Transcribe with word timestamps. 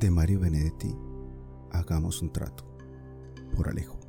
De 0.00 0.10
Mario 0.10 0.40
Benedetti, 0.40 0.96
Hagamos 1.72 2.22
un 2.22 2.32
trato. 2.32 2.64
Por 3.54 3.68
Alejo. 3.68 4.00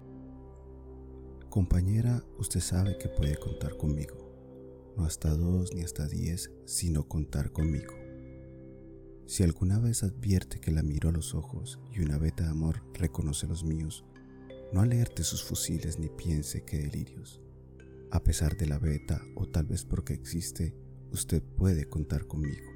Compañera, 1.49 2.23
usted 2.37 2.61
sabe 2.61 2.97
que 2.97 3.09
puede 3.09 3.35
contar 3.35 3.75
conmigo. 3.75 4.15
No 4.95 5.03
hasta 5.03 5.35
dos 5.35 5.75
ni 5.75 5.81
hasta 5.81 6.07
diez, 6.07 6.49
sino 6.63 7.09
contar 7.09 7.51
conmigo. 7.51 7.93
Si 9.25 9.43
alguna 9.43 9.79
vez 9.79 10.03
advierte 10.03 10.61
que 10.61 10.71
la 10.71 10.81
miro 10.81 11.09
a 11.09 11.11
los 11.11 11.35
ojos 11.35 11.77
y 11.91 11.99
una 11.99 12.17
veta 12.17 12.45
de 12.45 12.51
amor 12.51 12.83
reconoce 12.93 13.45
los 13.45 13.65
míos, 13.65 14.05
no 14.71 14.79
alerte 14.79 15.25
sus 15.25 15.43
fusiles 15.43 15.99
ni 15.99 16.07
piense 16.07 16.63
que 16.63 16.77
delirios. 16.77 17.41
A 18.11 18.23
pesar 18.23 18.55
de 18.55 18.67
la 18.67 18.79
beta 18.79 19.21
o 19.35 19.45
tal 19.45 19.65
vez 19.65 19.83
porque 19.83 20.13
existe, 20.13 20.73
usted 21.11 21.43
puede 21.43 21.89
contar 21.89 22.27
conmigo. 22.27 22.70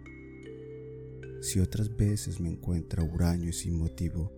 Si 1.45 1.59
otras 1.59 1.95
veces 1.95 2.39
me 2.39 2.49
encuentra 2.49 3.03
huraño 3.03 3.49
y 3.49 3.53
sin 3.53 3.77
motivo, 3.77 4.33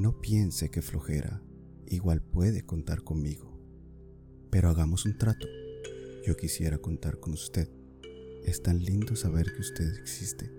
no 0.00 0.20
piense 0.20 0.68
que 0.68 0.82
flojera, 0.82 1.40
igual 1.86 2.20
puede 2.22 2.66
contar 2.66 3.04
conmigo. 3.04 3.56
Pero 4.50 4.68
hagamos 4.68 5.06
un 5.06 5.16
trato. 5.16 5.46
Yo 6.26 6.36
quisiera 6.36 6.78
contar 6.78 7.20
con 7.20 7.34
usted. 7.34 7.68
Es 8.44 8.64
tan 8.64 8.82
lindo 8.82 9.14
saber 9.14 9.54
que 9.54 9.60
usted 9.60 9.96
existe. 10.00 10.50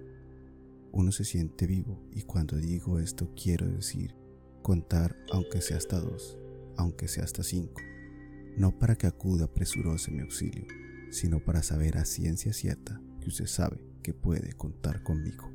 Uno 0.93 1.11
se 1.11 1.25
siente 1.25 1.67
vivo 1.67 2.01
y 2.13 2.21
cuando 2.21 2.55
digo 2.55 2.97
esto 2.97 3.29
quiero 3.35 3.67
decir 3.67 4.15
contar 4.61 5.17
aunque 5.29 5.59
sea 5.59 5.75
hasta 5.75 5.99
dos, 5.99 6.37
aunque 6.77 7.09
sea 7.09 7.25
hasta 7.25 7.43
cinco. 7.43 7.81
No 8.55 8.79
para 8.79 8.95
que 8.95 9.07
acuda 9.07 9.53
presuroso 9.53 10.09
en 10.09 10.15
mi 10.15 10.21
auxilio, 10.23 10.67
sino 11.09 11.43
para 11.43 11.61
saber 11.61 11.97
a 11.97 12.05
ciencia 12.05 12.53
cierta 12.53 13.01
que 13.19 13.27
usted 13.27 13.47
sabe 13.47 13.83
que 14.03 14.13
puede 14.13 14.53
contar 14.53 15.03
conmigo. 15.03 15.51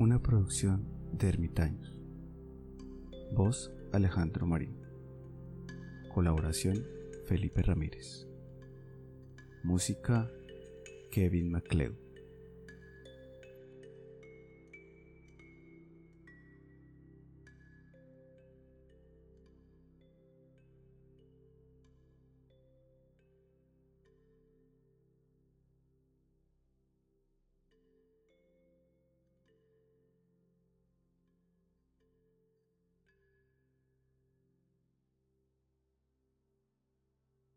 Una 0.00 0.18
producción 0.22 0.88
de 1.12 1.28
Ermitaños. 1.28 1.94
Voz 3.34 3.70
Alejandro 3.92 4.46
Marín. 4.46 4.80
Colaboración 6.14 6.86
Felipe 7.26 7.60
Ramírez. 7.60 8.26
Música 9.62 10.26
Kevin 11.10 11.50
MacLeod. 11.50 12.09